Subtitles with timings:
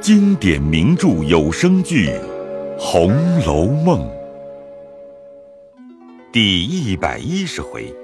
[0.00, 2.08] 经典名著有声剧
[2.78, 4.00] 《红楼梦》
[6.32, 7.94] 第一百一十回：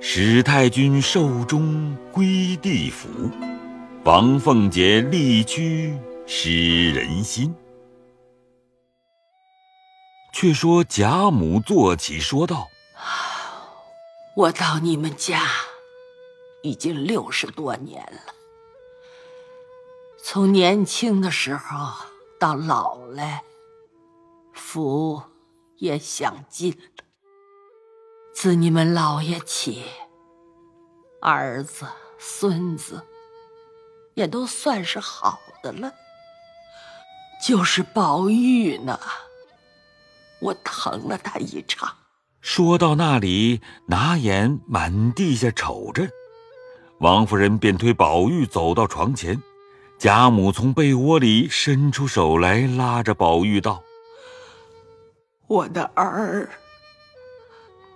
[0.00, 3.08] 史太君寿终归地府，
[4.04, 5.92] 王凤姐力屈
[6.24, 7.52] 失人心。
[10.32, 12.68] 却说贾母坐起说道
[14.36, 15.42] ：“我到你们家
[16.62, 18.34] 已经六十多年了。”
[20.30, 21.90] 从年轻的时候
[22.38, 23.42] 到老来，
[24.52, 25.22] 福
[25.78, 27.02] 也享尽了。
[28.34, 29.86] 自你们老爷起，
[31.22, 31.86] 儿子、
[32.18, 33.02] 孙子
[34.12, 35.94] 也都算是好的了。
[37.42, 39.00] 就是宝玉呢，
[40.42, 41.96] 我疼了他一场。
[42.42, 46.06] 说到那里，拿眼满地下瞅着，
[46.98, 49.42] 王夫人便推宝玉走到床前。
[49.98, 53.82] 贾母从被窝里伸出手来，拉着宝玉道
[55.48, 56.48] ：“我的儿，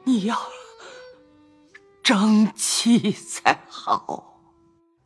[0.02, 0.36] 你要
[2.02, 4.40] 争气才好。”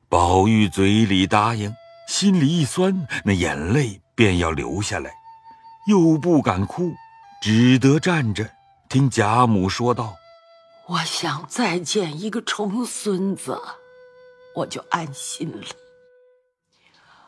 [0.09, 1.71] 宝玉嘴里答应，
[2.09, 5.13] 心里一酸，那眼泪便要流下来，
[5.89, 6.95] 又不敢哭，
[7.43, 8.49] 只得站着
[8.89, 10.15] 听贾母说道
[10.89, 13.61] ：“我想再见一个重孙子，
[14.55, 15.67] 我就安心了。”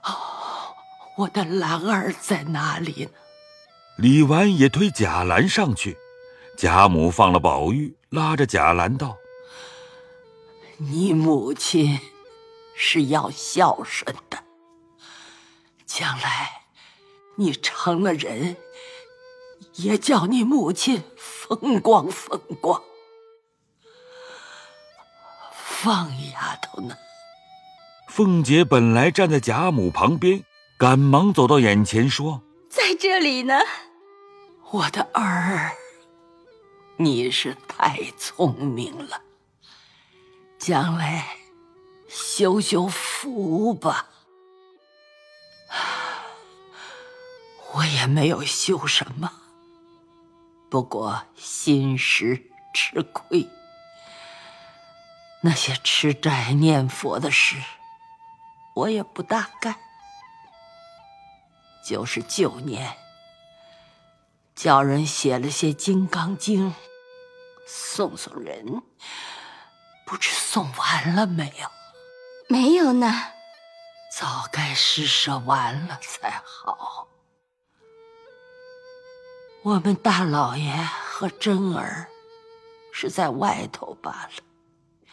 [0.04, 0.74] 哦，
[1.16, 3.10] 我的兰儿在哪里呢？
[3.96, 5.96] 李纨也推贾兰上去，
[6.56, 9.16] 贾母放了宝玉，拉着贾兰道
[10.78, 11.98] ：“你母亲
[12.76, 14.44] 是要孝顺的，
[15.84, 16.62] 将来
[17.36, 18.56] 你成了人，
[19.74, 22.80] 也叫你母亲风光风光。
[25.52, 26.96] 放丫头呢？”
[28.18, 30.42] 凤姐本来站在贾母旁边，
[30.76, 33.54] 赶忙走到眼前说：“在这里呢，
[34.72, 35.70] 我的儿，
[36.96, 39.22] 你是太聪明了。
[40.58, 41.28] 将来
[42.08, 44.08] 修修福吧。
[47.74, 49.30] 我也没有修什么，
[50.68, 53.46] 不过心实吃亏。
[55.42, 57.54] 那些吃斋念佛的事。”
[58.78, 59.74] 我也不大干，
[61.84, 62.96] 就是旧年
[64.54, 66.70] 叫人写了些《金刚经》，
[67.66, 68.80] 送送人，
[70.06, 71.68] 不知送完了没有？
[72.48, 73.12] 没有呢，
[74.16, 77.08] 早该施舍完了才好。
[79.62, 82.06] 我们大老爷和珍儿
[82.92, 85.10] 是在外头罢了，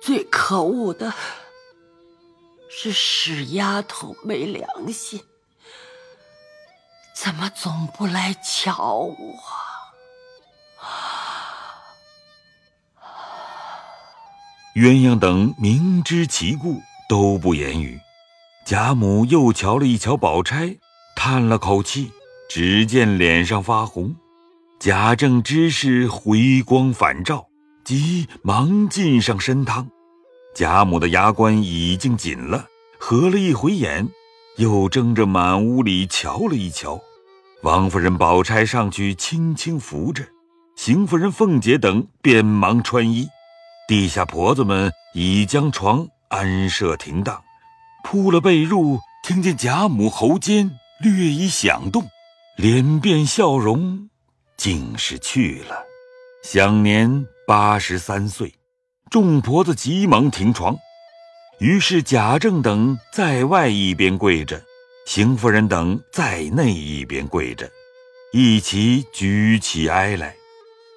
[0.00, 1.12] 最可恶的。
[2.78, 5.22] 是屎丫头没良心，
[7.14, 9.16] 怎么总不来瞧我？
[14.74, 17.98] 鸳鸯等明知其故，都不言语。
[18.66, 20.76] 贾母又瞧了一瞧宝钗，
[21.16, 22.12] 叹了口气，
[22.50, 24.14] 只见脸上发红。
[24.78, 27.48] 贾政知是回光返照，
[27.86, 29.88] 急忙进上参汤。
[30.56, 32.66] 贾母的牙关已经紧了，
[32.98, 34.08] 合了一回眼，
[34.56, 36.98] 又睁着满屋里瞧了一瞧。
[37.62, 40.24] 王夫人、宝钗上去轻轻扶着，
[40.74, 43.28] 邢夫人、凤姐等便忙穿衣。
[43.86, 47.44] 地下婆子们已将床安设停当，
[48.02, 52.02] 铺了被褥，听见贾母喉间略一响动，
[52.56, 54.08] 脸变笑容，
[54.56, 55.84] 竟是去了，
[56.42, 58.54] 享年八十三岁。
[59.08, 60.76] 众婆子急忙停床，
[61.60, 64.60] 于是贾政等在外一边跪着，
[65.06, 67.70] 邢夫人等在内一边跪着，
[68.32, 70.34] 一起举起哀来。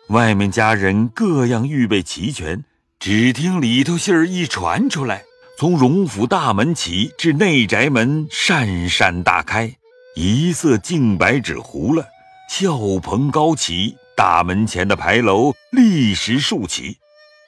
[0.08, 2.64] 外面家人各样预备齐全，
[3.00, 5.24] 只听里头信儿一传出来，
[5.59, 9.72] 从荣府大门起至内宅门，扇扇大开，
[10.16, 12.07] 一色净白纸糊了，
[12.50, 16.98] 轿棚高起，大门前的牌楼立时竖起。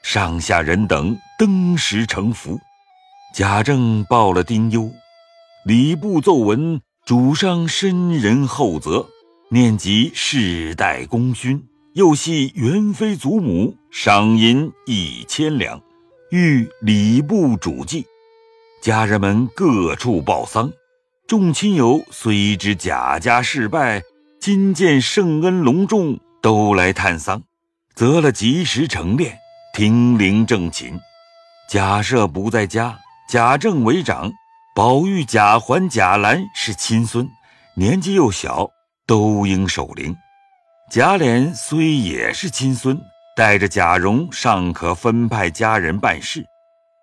[0.03, 2.59] 上下人等登时成福，
[3.33, 4.91] 贾政报了丁忧，
[5.63, 9.07] 礼部奏文，主上深仁厚泽，
[9.49, 11.63] 念及世代功勋，
[11.93, 15.79] 又系元妃祖母，赏银一千两，
[16.31, 18.05] 欲礼部主祭。
[18.81, 20.71] 家人们各处报丧，
[21.27, 24.01] 众亲友虽知贾家事败，
[24.39, 27.43] 今见圣恩隆重，都来探丧，
[27.93, 29.33] 择了吉时成殓。
[29.73, 30.99] 停灵正寝，
[31.69, 34.29] 贾赦不在家，贾政为长，
[34.75, 37.25] 宝玉、贾环、贾兰是亲孙，
[37.75, 38.69] 年纪又小，
[39.07, 40.13] 都应守灵。
[40.91, 42.99] 贾琏虽也是亲孙，
[43.37, 46.43] 带着贾蓉尚可分派家人办事，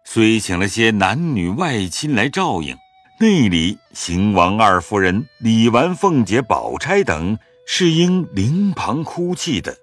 [0.05, 2.77] 虽请了些男女外亲来照应，
[3.19, 9.75] 内里邢王二夫人、李纨、凤姐、宝钗等是应灵旁哭泣的。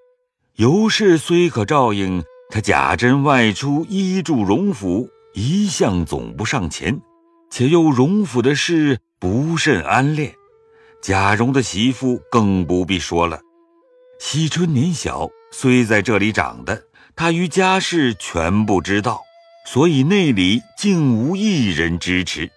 [0.57, 7.01] 尤氏虽可照应，他贾珍外出依住荣府，一向总不上前。
[7.49, 10.33] 且又荣府的事不甚安恋，
[11.01, 13.39] 贾蓉的媳妇更不必说了。
[14.19, 16.83] 惜春年小，虽在这里长的，
[17.15, 19.21] 她于家事全不知道，
[19.65, 22.49] 所以内里竟无一人支持，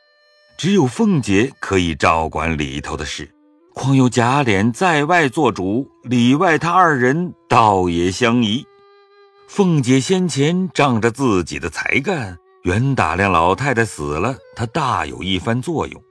[0.56, 3.30] 只有凤姐可以照管里头的事。
[3.74, 8.64] 况有贾琏在外做主，里外他二人倒也相宜。
[9.48, 12.38] 凤姐先前仗着自己的才干。
[12.64, 16.02] 原打量老太太死了，她大有一番作用。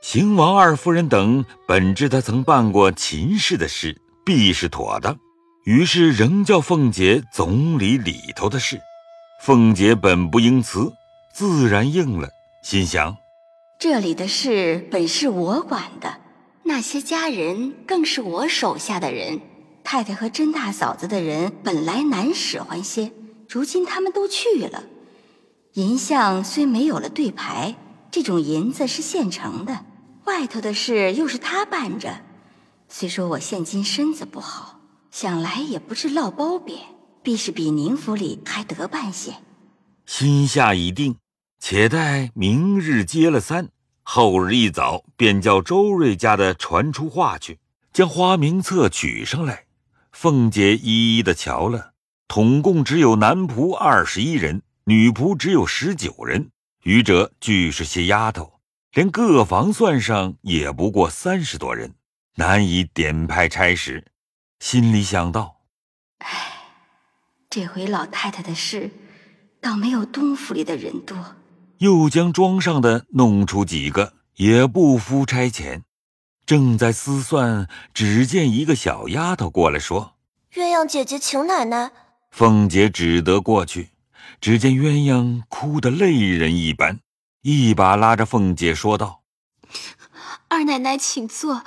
[0.00, 5.18] 邢王二夫人等本知他曾办过秦氏的事，必是妥当，
[5.64, 8.80] 于是仍叫凤姐总理里头的事。
[9.44, 10.90] 凤姐本不应辞，
[11.34, 12.30] 自然应了，
[12.64, 13.16] 心想：
[13.78, 16.20] 这里的事本是我管的，
[16.64, 19.40] 那些家人更是我手下的人。
[19.90, 23.10] 太太和甄大嫂子的人本来难使唤些，
[23.48, 24.84] 如今他们都去了。
[25.72, 27.74] 银相虽没有了对牌，
[28.10, 29.86] 这种银子是现成的。
[30.26, 32.20] 外头的事又是他办着，
[32.90, 34.78] 虽说我现今身子不好，
[35.10, 36.80] 想来也不是落包贬，
[37.22, 39.36] 必是比宁府里还得办些。
[40.04, 41.16] 心下已定，
[41.58, 43.70] 且待明日接了三，
[44.02, 47.58] 后日一早便叫周瑞家的传出话去，
[47.90, 49.64] 将花名册取上来。
[50.20, 51.92] 凤姐一一的瞧了，
[52.26, 54.62] 统共只有男仆二十一人。
[54.82, 56.50] 女仆只有十九人，
[56.82, 58.58] 余者俱是些丫头，
[58.94, 61.94] 连各房算上也不过三十多人，
[62.34, 64.04] 难以点派差使。
[64.58, 65.60] 心里想到
[66.18, 66.26] ：“哎，
[67.48, 68.90] 这回老太太的事，
[69.60, 71.36] 倒没有东府里的人多。”
[71.78, 75.82] 又将庄上的弄出几个，也不敷差遣。
[76.48, 80.14] 正在思算，只见一个小丫头过来说
[80.54, 81.90] ：“鸳鸯姐姐请奶奶。”
[82.32, 83.90] 凤姐只得过去。
[84.40, 87.00] 只见鸳鸯哭得泪人一般，
[87.42, 89.20] 一把拉着凤姐说道
[90.48, 91.62] ：“二奶奶请坐，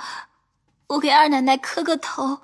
[0.88, 2.40] 我给二奶奶磕个头。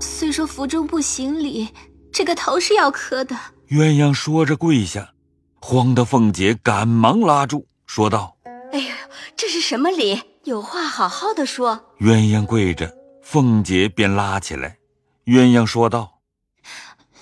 [0.00, 1.68] 虽说府中不行礼，
[2.12, 3.36] 这个头是要磕的。”
[3.70, 5.12] 鸳鸯说着跪下，
[5.60, 8.36] 慌得凤姐赶忙拉住，说道
[8.72, 8.92] ：“哎呦，
[9.36, 10.20] 这是什么礼？
[10.44, 14.78] 有话好好的说。”鸳鸯跪着，凤姐便拉起来。
[15.26, 16.20] 鸳鸯说道：“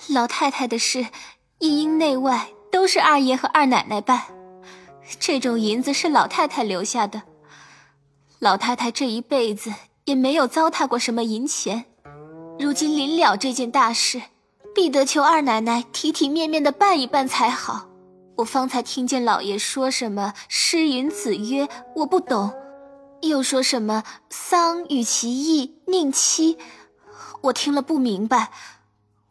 [0.09, 1.07] 老太太的事。”
[1.61, 4.21] 一应内外都是二爷和二奶奶办，
[5.19, 7.23] 这种银子是老太太留下的。
[8.39, 9.73] 老太太这一辈子
[10.05, 11.83] 也没有糟蹋过什么银钱，
[12.57, 14.21] 如今临了这件大事，
[14.73, 17.89] 必得求二奶奶体体面面的办一办才好。
[18.37, 21.67] 我方才听见老爷说什么“诗云子曰”，
[21.97, 22.51] 我不懂；
[23.21, 26.57] 又说什么“丧与其义，宁妻”，
[27.43, 28.51] 我听了不明白。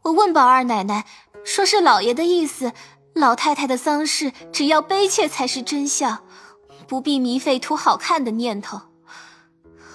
[0.03, 1.05] 我问宝二奶奶。
[1.45, 2.73] 说是老爷的意思，
[3.15, 6.19] 老太太的丧事只要悲切才是真相，
[6.87, 8.83] 不必迷费图好看的念头。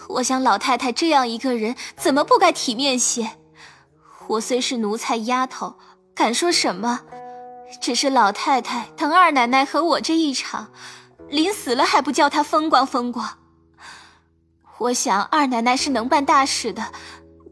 [0.08, 3.34] 我想老太太这样一个人，怎么不该体面些？
[4.28, 5.76] 我虽是奴才丫头，
[6.16, 7.02] 敢说什么？
[7.80, 10.72] 只是老太太疼二奶奶和我这一场，
[11.30, 13.38] 临死了还不叫她风光风光。
[14.84, 16.92] 我想二奶奶是能办大事的，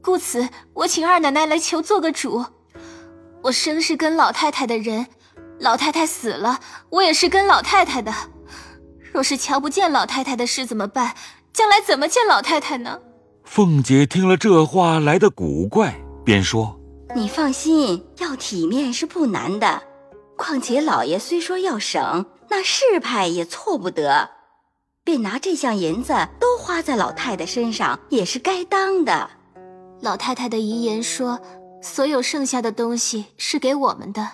[0.01, 2.45] 故此我请二奶奶来求做个主。
[3.43, 5.07] 我生是跟老太太的人，
[5.57, 6.59] 老太太死了，
[6.89, 8.13] 我也是跟老太太的。
[9.13, 11.15] 若是瞧不见老太太的事怎么办？
[11.53, 12.99] 将来怎么见老太太呢？
[13.45, 15.95] 凤姐听了这话来的古怪，
[16.25, 16.77] 便说
[17.15, 19.81] ：“你放心，要体面是不难的。
[20.35, 24.29] 况且老爷虽说要省，那事派也错不得，
[25.03, 29.29] 便拿这项银子都花在老太太身上，也是该当的。
[30.01, 31.39] 老太太的遗言说。”
[31.83, 34.33] 所有剩下的东西是给我们的，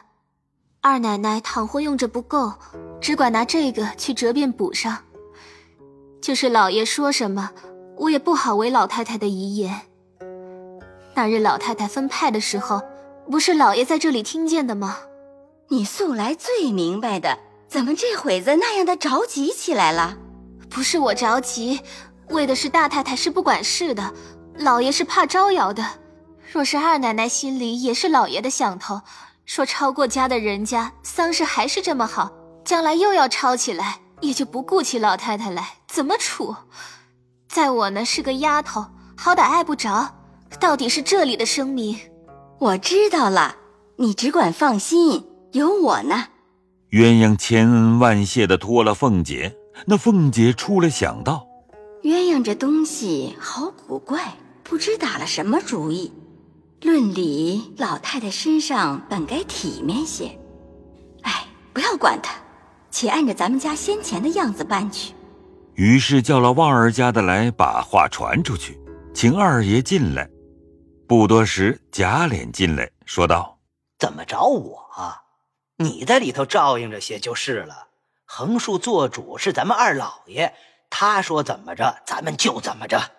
[0.82, 2.52] 二奶奶倘或用着不够，
[3.00, 4.98] 只管拿这个去折变补上。
[6.20, 7.52] 就是老爷说什么，
[7.96, 9.84] 我也不好违老太太的遗言。
[11.14, 12.82] 那日老太太分派的时候，
[13.32, 14.98] 不是老爷在这里听见的吗？
[15.70, 20.18] 你素来最明白的，怎么这会子那样的着急起来了？
[20.70, 21.82] 不是我着急，
[22.30, 24.14] 为的是大太太是不管事的，
[24.56, 25.84] 老爷是怕招摇的。
[26.52, 29.02] 若是二奶奶心里也是老爷的想头，
[29.46, 32.32] 说抄过家的人家丧事还是这么好，
[32.64, 36.56] 将来又要抄起来，也就不顾起老太太来，怎么处？
[37.50, 38.86] 在我呢是个丫头，
[39.18, 40.14] 好歹碍不着。
[40.62, 42.00] 到底是这里的声明。
[42.60, 43.56] 我知道了，
[43.98, 46.28] 你只管放心，有我呢。
[46.92, 49.57] 鸳鸯千恩万谢的托了凤姐。
[49.86, 51.48] 那凤姐出来想到，
[52.04, 56.12] 鸳鸯这东西好古怪，不知打了什么主意。
[56.82, 60.38] 论理，老太太身上本该体面些。
[61.24, 62.36] 哎，不要管她，
[62.92, 65.14] 且按着咱们家先前的样子办去。
[65.74, 68.80] 于是叫了旺儿家的来，把话传出去，
[69.14, 70.30] 请二爷进来。
[71.08, 73.58] 不多时，贾琏进来，说道
[73.98, 74.78] ：“怎么找我？
[75.78, 77.87] 你在里头照应着些就是了。
[78.28, 80.54] 横竖做主是咱们二老爷，
[80.92, 83.12] 他说怎么着，咱们就怎么着。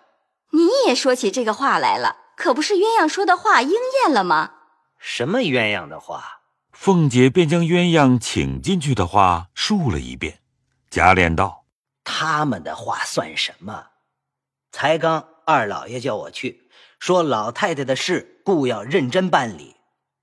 [0.51, 4.53] 你也说起这个话来了。”可不是鸳鸯说的话应验了吗？
[4.97, 6.39] 什么鸳鸯的话？
[6.71, 10.39] 凤姐便将鸳鸯请进去的话述了一遍。
[10.89, 11.65] 贾琏道
[12.05, 13.87] ：“他们的话算什么？
[14.71, 19.75] 才刚二老爷叫我去，说老太太的事，故要认真办理。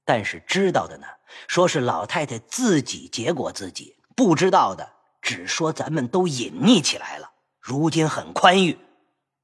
[0.07, 1.07] 但是知道的呢，
[1.47, 4.91] 说是老太太自己结果自己；不知道的，
[5.23, 7.31] 只说咱们都隐匿起来了。
[7.61, 8.79] 如今很宽裕。”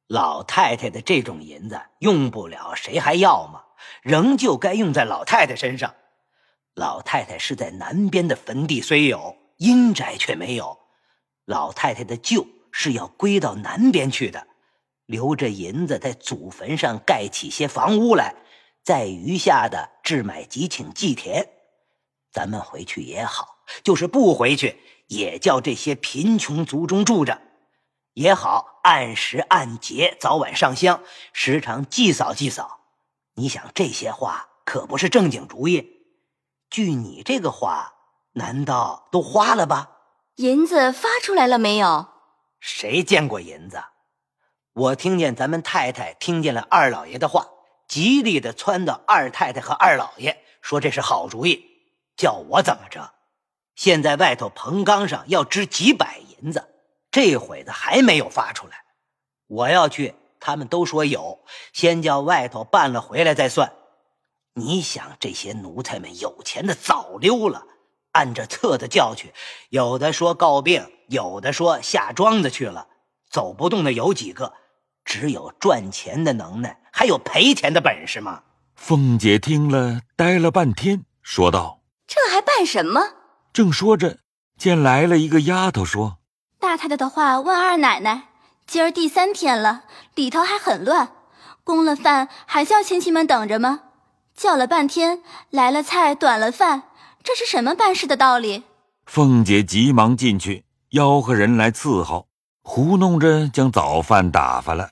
[0.09, 3.62] 老太太的这种银子用不了，谁还要吗？
[4.02, 5.95] 仍旧该用在老太太身上。
[6.75, 10.79] 老太太是在南边的坟地虽有，阴宅却没有。
[11.47, 14.47] 老太太的旧是要归到南边去的，
[15.07, 18.35] 留着银子在祖坟上盖起些房屋来，
[18.85, 21.49] 在余下的置买几顷祭田。
[22.31, 23.51] 咱们回去也好，
[23.83, 27.41] 就是不回去，也叫这些贫穷族中住着。
[28.14, 31.02] 也好，按时按节，早晚上香，
[31.33, 32.81] 时常祭扫祭扫。
[33.35, 36.02] 你想这些话可不是正经主意。
[36.69, 37.95] 据你这个话，
[38.35, 39.91] 难道都花了吧？
[40.37, 42.09] 银子发出来了没有？
[42.61, 43.83] 谁见过银子？
[44.75, 47.49] 我听见咱们太太听见了二老爷的话，
[47.88, 51.62] 极力的撺掇二太太和二老爷，说这是好主意，
[52.17, 53.12] 叫我怎么着？
[53.75, 56.69] 现在外头棚缸上要支几百银子。
[57.11, 58.85] 这会子还没有发出来，
[59.47, 63.75] 我要去，他们都说有，先叫外头办了回来再算。
[64.55, 67.67] 你想，这些奴才们有钱的早溜了，
[68.12, 69.35] 按着册子叫去，
[69.69, 72.88] 有的说告病，有的说下庄子去了，
[73.31, 74.55] 走不动的有几个，
[75.05, 78.43] 只有赚钱的能耐，还有赔钱的本事吗？
[78.75, 83.00] 凤姐听了，呆了半天，说道：“这还办什么？”
[83.52, 84.18] 正说着，
[84.56, 86.18] 见来了一个丫头，说。
[86.59, 88.28] 大太太的话问二奶奶
[88.66, 91.11] ：“今儿第三天了，里头还很乱，
[91.62, 93.80] 供了饭还叫亲戚们等着吗？
[94.35, 96.85] 叫了半天，来了菜，短了饭，
[97.23, 98.62] 这是什么办事的道理？”
[99.04, 102.28] 凤姐急忙进去吆喝人来伺候，
[102.62, 104.90] 糊弄着将早饭打发了。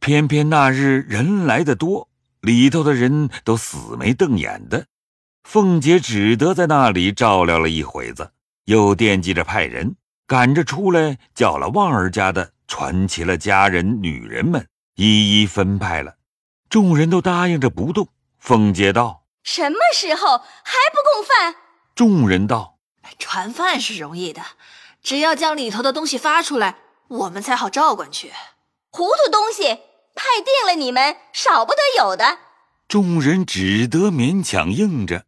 [0.00, 2.08] 偏偏那日人来的多，
[2.40, 4.86] 里头的人都死眉瞪眼的，
[5.50, 8.32] 凤姐只得在那里照料了一会子，
[8.66, 9.96] 又惦记着派人。
[10.26, 16.16] 赶着出来，叫了旺儿家的，传齐了家人、女人们，一一分派了。
[16.68, 18.08] 众人都答应着不动。
[18.38, 21.54] 凤姐道：“什么时候还不供饭？”
[21.96, 22.76] 众人道
[23.18, 24.42] ：“传饭是容易的，
[25.02, 26.76] 只要将里头的东西发出来，
[27.08, 28.34] 我们才好照管去。
[28.90, 29.62] 糊涂东西，
[30.14, 32.36] 派定了你们，少不得有的。”
[32.86, 35.24] 众人只得勉强应着。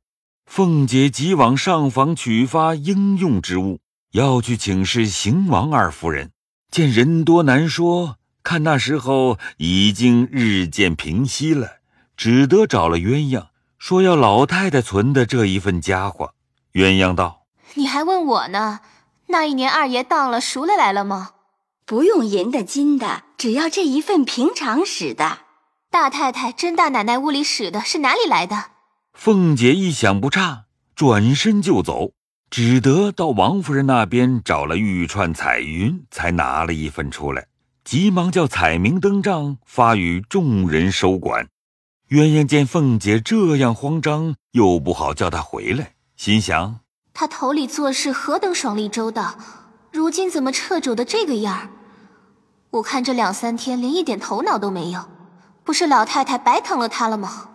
[0.50, 3.78] 凤姐急往上房取发应用之物。
[4.10, 6.32] 要去请示邢王二夫人，
[6.72, 11.74] 见人多难说，看那时候已经日渐平息了，
[12.16, 13.46] 只得找了鸳鸯，
[13.78, 16.34] 说要老太太存的这一份家伙。
[16.72, 18.80] 鸳鸯道：“你还问我呢？
[19.28, 21.30] 那一年二爷当了赎了来了吗？
[21.86, 25.38] 不用银的金的，只要这一份平常使的。
[25.92, 28.69] 大太太、甄大奶奶屋里使的是哪里来的？”
[29.12, 30.64] 凤姐一想不差，
[30.94, 32.12] 转身就走。
[32.50, 37.46] 只得到王夫人那边找了玉串彩云，才拿了一份出来，
[37.84, 41.46] 急忙叫彩明登帐，发与众人收管。
[42.08, 46.80] 鸳鸯见凤姐这样慌张，又不好叫她回来，心想：
[47.14, 49.36] 她头里做事何等爽利周到，
[49.92, 51.70] 如今怎么掣肘的这个样儿？
[52.70, 55.08] 我看这两三天连一点头脑都没有，
[55.62, 57.49] 不是老太太白疼了她了吗？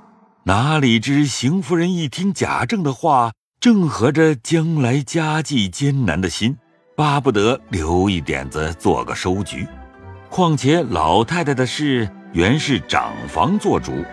[0.48, 3.32] 哪里知邢夫人一听贾政的话。
[3.60, 6.56] 正合着将来家计艰难的心，
[6.96, 9.68] 巴不得留一点子做个收局。
[10.30, 14.06] 况且老太太的事原是长房做主，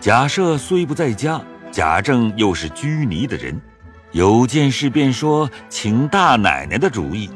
[0.00, 1.38] 贾赦虽不在家，
[1.70, 3.60] 贾政又是拘泥的人，
[4.12, 7.28] 有件事便说请大奶奶的主意。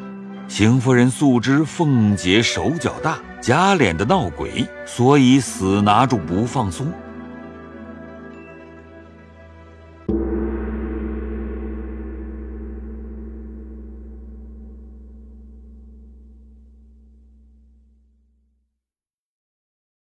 [0.48, 6.90] 邢夫人素知凤姐手脚大，假脸的闹鬼，所以死拿住不放松。